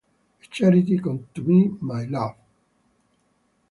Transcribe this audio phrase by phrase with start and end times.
[0.41, 2.35] A charity to come to me, my love!